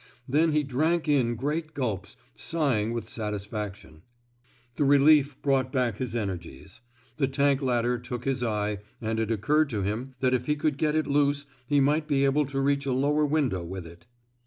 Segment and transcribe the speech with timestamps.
[0.27, 4.01] Then he drank in great gulps, sighing with satisfaction.
[4.75, 6.81] The relief brought back his energies.
[7.17, 10.15] The tank ladder took his eye, and it occurred to 207 THE SMOKE EATEES him
[10.21, 13.27] that if he could get it loose he might be able to reach a lower
[13.27, 14.07] window with it.